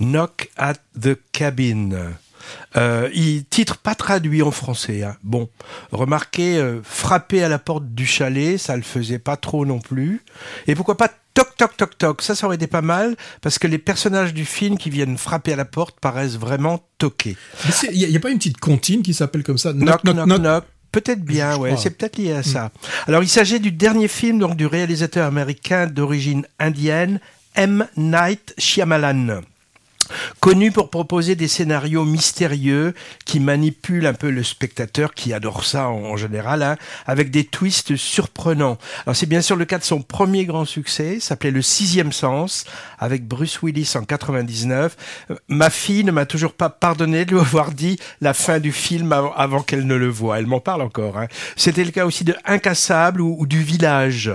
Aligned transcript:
Knock 0.00 0.50
at 0.56 0.74
the 1.00 1.18
Cabin. 1.32 2.14
Euh, 2.76 3.08
il 3.14 3.44
titre 3.44 3.78
pas 3.78 3.94
traduit 3.94 4.42
en 4.42 4.50
français. 4.50 5.02
Hein. 5.02 5.16
Bon, 5.22 5.48
remarquez, 5.92 6.58
euh, 6.58 6.80
frapper 6.82 7.42
à 7.42 7.48
la 7.48 7.58
porte 7.58 7.86
du 7.86 8.06
chalet, 8.06 8.58
ça 8.58 8.76
le 8.76 8.82
faisait 8.82 9.18
pas 9.18 9.36
trop 9.36 9.66
non 9.66 9.80
plus. 9.80 10.22
Et 10.66 10.74
pourquoi 10.74 10.96
pas 10.96 11.08
toc 11.34 11.56
toc 11.56 11.76
toc 11.76 11.98
toc? 11.98 12.22
Ça, 12.22 12.34
ça 12.34 12.46
aurait 12.46 12.56
été 12.56 12.66
pas 12.66 12.82
mal 12.82 13.16
parce 13.40 13.58
que 13.58 13.66
les 13.66 13.78
personnages 13.78 14.34
du 14.34 14.44
film 14.44 14.78
qui 14.78 14.90
viennent 14.90 15.18
frapper 15.18 15.52
à 15.52 15.56
la 15.56 15.64
porte 15.64 15.98
paraissent 16.00 16.36
vraiment 16.36 16.84
toqués. 16.98 17.36
Il 17.92 18.08
n'y 18.08 18.16
a, 18.16 18.20
pas 18.20 18.30
une 18.30 18.38
petite 18.38 18.58
comptine 18.58 19.02
qui 19.02 19.14
s'appelle 19.14 19.42
comme 19.42 19.58
ça? 19.58 19.72
Knock 19.72 20.04
knock 20.04 20.26
knock. 20.26 20.40
knock. 20.40 20.64
Peut-être 20.90 21.22
bien, 21.22 21.58
ouais, 21.58 21.76
c'est 21.76 21.90
peut-être 21.90 22.16
lié 22.16 22.32
à 22.32 22.42
ça. 22.42 22.64
Mm. 22.64 22.70
Alors, 23.08 23.22
il 23.22 23.28
s'agit 23.28 23.60
du 23.60 23.70
dernier 23.70 24.08
film 24.08 24.38
donc 24.38 24.56
du 24.56 24.64
réalisateur 24.64 25.26
américain 25.26 25.86
d'origine 25.86 26.46
indienne, 26.58 27.20
M. 27.54 27.86
Night 27.98 28.54
Shyamalan 28.56 29.42
connu 30.40 30.70
pour 30.70 30.90
proposer 30.90 31.34
des 31.34 31.48
scénarios 31.48 32.04
mystérieux 32.04 32.94
qui 33.24 33.40
manipulent 33.40 34.06
un 34.06 34.14
peu 34.14 34.30
le 34.30 34.42
spectateur, 34.42 35.14
qui 35.14 35.32
adore 35.32 35.64
ça 35.64 35.88
en, 35.88 36.16
général, 36.16 36.62
hein, 36.62 36.76
avec 37.06 37.30
des 37.30 37.44
twists 37.44 37.96
surprenants. 37.96 38.78
Alors 39.06 39.16
c'est 39.16 39.26
bien 39.26 39.40
sûr 39.40 39.56
le 39.56 39.64
cas 39.64 39.78
de 39.78 39.84
son 39.84 40.02
premier 40.02 40.44
grand 40.44 40.64
succès, 40.64 41.18
s'appelait 41.20 41.50
Le 41.50 41.62
Sixième 41.62 42.12
Sens, 42.12 42.64
avec 42.98 43.26
Bruce 43.26 43.62
Willis 43.62 43.92
en 43.94 44.04
99. 44.04 44.96
Ma 45.48 45.70
fille 45.70 46.04
ne 46.04 46.12
m'a 46.12 46.26
toujours 46.26 46.52
pas 46.52 46.68
pardonné 46.68 47.24
de 47.24 47.32
lui 47.32 47.40
avoir 47.40 47.72
dit 47.72 47.98
la 48.20 48.34
fin 48.34 48.58
du 48.58 48.72
film 48.72 49.12
avant, 49.12 49.62
qu'elle 49.62 49.86
ne 49.86 49.94
le 49.94 50.08
voie. 50.08 50.38
Elle 50.38 50.46
m'en 50.46 50.60
parle 50.60 50.82
encore. 50.82 51.18
Hein. 51.18 51.26
C'était 51.56 51.84
le 51.84 51.90
cas 51.90 52.06
aussi 52.06 52.24
de 52.24 52.34
Incassable 52.44 53.20
ou, 53.20 53.46
du 53.46 53.62
Village. 53.62 54.30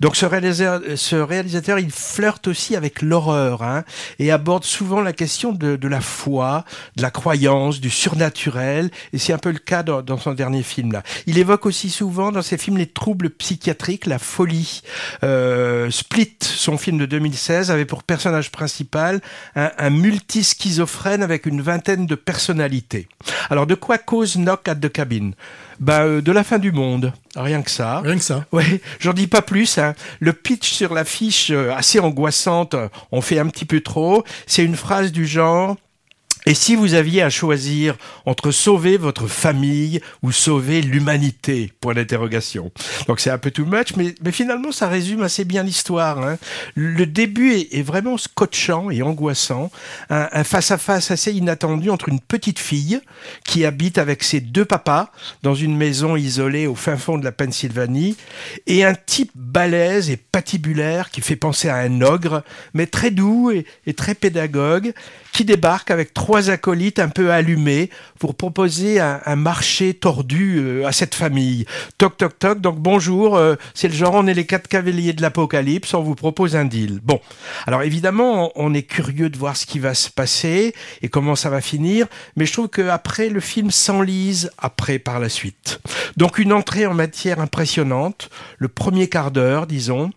Donc 0.00 0.16
ce 0.16 0.26
réalisateur, 0.26 0.80
ce 0.96 1.16
réalisateur, 1.16 1.78
il 1.78 1.90
flirte 1.90 2.48
aussi 2.48 2.76
avec 2.76 3.02
l'horreur 3.02 3.62
hein, 3.62 3.84
et 4.18 4.30
aborde 4.30 4.64
souvent 4.64 5.00
la 5.00 5.12
question 5.18 5.52
de, 5.52 5.88
la 5.88 6.00
foi, 6.00 6.64
de 6.96 7.02
la 7.02 7.10
croyance, 7.10 7.80
du 7.80 7.90
surnaturel, 7.90 8.90
et 9.12 9.18
c'est 9.18 9.32
un 9.32 9.38
peu 9.38 9.50
le 9.50 9.58
cas 9.58 9.82
dans, 9.82 10.18
son 10.18 10.32
dernier 10.32 10.62
film 10.62 10.92
là. 10.92 11.02
Il 11.26 11.38
évoque 11.38 11.66
aussi 11.66 11.90
souvent 11.90 12.32
dans 12.32 12.40
ses 12.40 12.56
films 12.56 12.78
les 12.78 12.86
troubles 12.86 13.28
psychiatriques, 13.28 14.06
la 14.06 14.18
folie. 14.18 14.82
Euh, 15.24 15.90
Split, 15.90 16.36
son 16.40 16.78
film 16.78 16.98
de 16.98 17.06
2016, 17.06 17.70
avait 17.70 17.84
pour 17.84 18.04
personnage 18.04 18.50
principal 18.50 19.20
un, 19.56 19.72
un 19.76 19.90
multi-schizophrène 19.90 21.22
avec 21.22 21.44
une 21.46 21.60
vingtaine 21.60 22.06
de 22.06 22.14
personnalités. 22.14 23.08
Alors 23.50 23.66
de 23.66 23.74
quoi 23.74 23.98
cause 23.98 24.36
Knock 24.36 24.68
at 24.68 24.76
the 24.76 24.88
Cabin? 24.88 25.32
Bah, 25.80 26.02
euh, 26.02 26.20
de 26.20 26.32
la 26.32 26.44
fin 26.44 26.58
du 26.58 26.72
monde. 26.72 27.12
Rien 27.36 27.62
que 27.62 27.70
ça. 27.70 28.00
Rien 28.00 28.16
que 28.16 28.24
ça. 28.24 28.44
Ouais, 28.52 28.80
j'en 28.98 29.12
dis 29.12 29.26
pas 29.26 29.42
plus. 29.42 29.78
Hein. 29.78 29.94
Le 30.20 30.32
pitch 30.32 30.70
sur 30.70 30.94
l'affiche, 30.94 31.50
euh, 31.50 31.72
assez 31.74 32.00
angoissante, 32.00 32.74
on 33.12 33.20
fait 33.20 33.38
un 33.38 33.46
petit 33.48 33.64
peu 33.64 33.80
trop. 33.80 34.24
C'est 34.46 34.64
une 34.64 34.76
phrase 34.76 35.12
du 35.12 35.26
genre 35.26 35.76
et 36.46 36.54
si 36.54 36.76
vous 36.76 36.94
aviez 36.94 37.22
à 37.22 37.30
choisir 37.30 37.96
entre 38.24 38.50
sauver 38.50 38.96
votre 38.96 39.26
famille 39.26 40.00
ou 40.22 40.32
sauver 40.32 40.80
l'humanité? 40.80 41.72
Point 41.80 41.94
d'interrogation. 41.94 42.70
Donc 43.06 43.20
c'est 43.20 43.30
un 43.30 43.38
peu 43.38 43.50
too 43.50 43.64
much, 43.64 43.96
mais, 43.96 44.14
mais 44.22 44.32
finalement 44.32 44.72
ça 44.72 44.88
résume 44.88 45.22
assez 45.22 45.44
bien 45.44 45.62
l'histoire. 45.62 46.18
Hein. 46.18 46.38
Le 46.74 47.06
début 47.06 47.52
est, 47.52 47.82
vraiment 47.82 48.16
scotchant 48.18 48.90
et 48.90 49.02
angoissant. 49.02 49.70
Un 50.10 50.44
face-à-face 50.44 51.10
assez 51.10 51.32
inattendu 51.32 51.90
entre 51.90 52.08
une 52.08 52.20
petite 52.20 52.58
fille 52.58 53.00
qui 53.44 53.64
habite 53.64 53.98
avec 53.98 54.22
ses 54.22 54.40
deux 54.40 54.64
papas 54.64 55.10
dans 55.42 55.54
une 55.54 55.76
maison 55.76 56.16
isolée 56.16 56.66
au 56.66 56.74
fin 56.74 56.96
fond 56.96 57.18
de 57.18 57.24
la 57.24 57.32
Pennsylvanie 57.32 58.16
et 58.66 58.84
un 58.84 58.94
type 58.94 59.32
balèze 59.34 60.10
et 60.10 60.16
patibulaire 60.16 61.10
qui 61.10 61.20
fait 61.20 61.36
penser 61.36 61.68
à 61.68 61.76
un 61.76 62.00
ogre, 62.02 62.42
mais 62.74 62.86
très 62.86 63.10
doux 63.10 63.50
et 63.50 63.94
très 63.94 64.14
pédagogue, 64.14 64.92
qui 65.38 65.44
débarque 65.44 65.92
avec 65.92 66.14
trois 66.14 66.50
acolytes 66.50 66.98
un 66.98 67.10
peu 67.10 67.30
allumés 67.30 67.90
pour 68.18 68.34
proposer 68.34 68.98
un, 68.98 69.36
marché 69.36 69.94
tordu 69.94 70.56
euh, 70.58 70.84
à 70.84 70.90
cette 70.90 71.14
famille. 71.14 71.64
Toc 71.96 72.16
toc 72.16 72.36
toc, 72.40 72.60
donc 72.60 72.80
bonjour, 72.80 73.36
euh, 73.36 73.54
c'est 73.72 73.86
le 73.86 73.94
genre 73.94 74.14
on 74.14 74.26
est 74.26 74.34
les 74.34 74.46
quatre 74.46 74.66
cavaliers 74.66 75.12
de 75.12 75.22
l'apocalypse, 75.22 75.94
on 75.94 76.02
vous 76.02 76.16
propose 76.16 76.56
un 76.56 76.64
deal. 76.64 76.98
Bon, 77.04 77.20
alors 77.68 77.84
évidemment 77.84 78.50
on 78.56 78.74
est 78.74 78.82
curieux 78.82 79.30
de 79.30 79.38
voir 79.38 79.56
ce 79.56 79.64
qui 79.64 79.78
va 79.78 79.94
se 79.94 80.10
passer 80.10 80.74
et 81.02 81.08
comment 81.08 81.36
ça 81.36 81.50
va 81.50 81.60
finir, 81.60 82.08
mais 82.34 82.44
je 82.44 82.52
trouve 82.54 82.68
qu'après 82.68 83.28
le 83.28 83.38
film 83.38 83.70
s'enlise 83.70 84.50
après 84.58 84.98
par 84.98 85.20
la 85.20 85.28
suite. 85.28 85.78
Donc 86.16 86.40
une 86.40 86.52
entrée 86.52 86.84
en 86.84 86.94
matière 86.94 87.38
impressionnante, 87.38 88.28
le 88.58 88.66
premier 88.66 89.08
quart 89.08 89.30
d'heure 89.30 89.68
disons, 89.68 90.10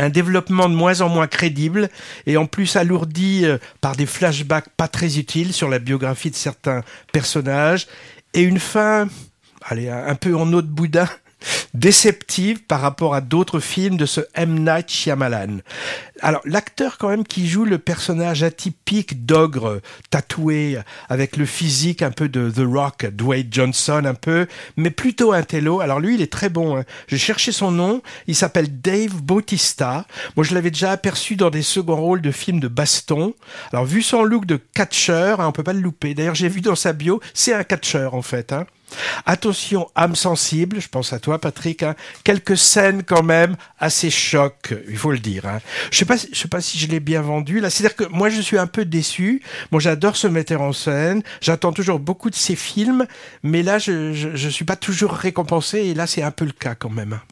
un 0.00 0.08
développement 0.08 0.68
de 0.68 0.74
moins 0.74 1.00
en 1.00 1.08
moins 1.08 1.26
crédible 1.26 1.88
et 2.26 2.36
en 2.36 2.46
plus 2.46 2.76
alourdi 2.76 3.44
euh, 3.44 3.58
par 3.80 3.96
des 3.96 4.06
flashbacks 4.06 4.68
pas 4.76 4.88
très 4.88 5.18
utiles 5.18 5.52
sur 5.52 5.68
la 5.68 5.78
biographie 5.78 6.30
de 6.30 6.36
certains 6.36 6.82
personnages 7.12 7.86
et 8.34 8.42
une 8.42 8.60
fin, 8.60 9.08
allez, 9.62 9.88
un 9.88 10.14
peu 10.14 10.36
en 10.36 10.52
eau 10.52 10.62
de 10.62 10.68
boudin 10.68 11.08
déceptive 11.74 12.62
par 12.64 12.80
rapport 12.80 13.14
à 13.14 13.20
d'autres 13.20 13.60
films 13.60 13.96
de 13.96 14.06
ce 14.06 14.20
M. 14.34 14.64
Night 14.64 14.90
Shyamalan. 14.90 15.58
Alors, 16.22 16.42
l'acteur 16.44 16.98
quand 16.98 17.08
même 17.08 17.24
qui 17.24 17.48
joue 17.48 17.64
le 17.64 17.78
personnage 17.78 18.42
atypique 18.42 19.24
d'ogre 19.24 19.80
tatoué 20.10 20.78
avec 21.08 21.36
le 21.36 21.46
physique 21.46 22.02
un 22.02 22.10
peu 22.10 22.28
de 22.28 22.50
The 22.50 22.66
Rock, 22.66 23.06
Dwayne 23.06 23.48
Johnson 23.50 24.02
un 24.04 24.14
peu, 24.14 24.46
mais 24.76 24.90
plutôt 24.90 25.32
un 25.32 25.42
télo. 25.42 25.80
Alors 25.80 26.00
lui, 26.00 26.14
il 26.14 26.22
est 26.22 26.32
très 26.32 26.48
bon. 26.48 26.76
Hein. 26.76 26.84
J'ai 27.08 27.18
cherché 27.18 27.52
son 27.52 27.70
nom. 27.70 28.02
Il 28.26 28.36
s'appelle 28.36 28.80
Dave 28.80 29.22
Bautista. 29.22 30.06
Moi, 30.36 30.44
je 30.44 30.54
l'avais 30.54 30.70
déjà 30.70 30.92
aperçu 30.92 31.36
dans 31.36 31.50
des 31.50 31.62
seconds 31.62 31.96
rôles 31.96 32.22
de 32.22 32.30
films 32.30 32.60
de 32.60 32.68
baston. 32.68 33.34
Alors, 33.72 33.84
vu 33.84 34.02
son 34.02 34.22
look 34.22 34.44
de 34.46 34.56
catcheur, 34.56 35.40
hein, 35.40 35.48
on 35.48 35.52
peut 35.52 35.62
pas 35.62 35.72
le 35.72 35.80
louper. 35.80 36.14
D'ailleurs, 36.14 36.34
j'ai 36.34 36.48
vu 36.48 36.60
dans 36.60 36.76
sa 36.76 36.92
bio, 36.92 37.20
c'est 37.34 37.54
un 37.54 37.64
catcheur 37.64 38.14
en 38.14 38.22
fait. 38.22 38.52
Hein. 38.52 38.66
Attention, 39.26 39.88
âme 39.94 40.16
sensible, 40.16 40.80
je 40.80 40.88
pense 40.88 41.12
à 41.12 41.18
toi 41.18 41.38
Patrick, 41.38 41.82
hein. 41.82 41.94
quelques 42.24 42.56
scènes 42.56 43.02
quand 43.02 43.22
même 43.22 43.56
assez 43.78 44.10
choc, 44.10 44.74
il 44.88 44.96
faut 44.96 45.12
le 45.12 45.18
dire. 45.18 45.46
Hein. 45.46 45.60
Je 45.90 46.04
pas, 46.10 46.16
je 46.32 46.38
sais 46.38 46.48
pas 46.48 46.60
si 46.60 46.78
je 46.78 46.88
l'ai 46.88 47.00
bien 47.00 47.22
vendu 47.22 47.60
là. 47.60 47.70
C'est-à-dire 47.70 47.96
que 47.96 48.04
moi 48.12 48.28
je 48.28 48.40
suis 48.40 48.58
un 48.58 48.66
peu 48.66 48.84
déçu. 48.84 49.42
Moi 49.70 49.80
j'adore 49.80 50.16
ce 50.16 50.26
metteur 50.26 50.62
en 50.62 50.72
scène, 50.72 51.22
j'attends 51.40 51.72
toujours 51.72 52.00
beaucoup 52.00 52.30
de 52.30 52.34
ses 52.34 52.56
films, 52.56 53.06
mais 53.42 53.62
là 53.62 53.78
je, 53.78 54.12
je, 54.12 54.34
je 54.34 54.48
suis 54.48 54.64
pas 54.64 54.76
toujours 54.76 55.12
récompensé 55.12 55.78
et 55.78 55.94
là 55.94 56.06
c'est 56.06 56.22
un 56.22 56.30
peu 56.30 56.44
le 56.44 56.52
cas 56.52 56.74
quand 56.74 56.90
même. 56.90 57.20